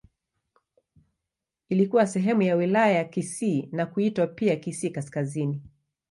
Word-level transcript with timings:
Ilikuwa 1.69 2.07
sehemu 2.07 2.41
ya 2.41 2.55
Wilaya 2.55 2.91
ya 2.95 3.05
Kisii 3.05 3.69
na 3.71 3.85
kuitwa 3.85 4.27
pia 4.27 4.55
Kisii 4.55 4.89
Kaskazini. 4.89 5.61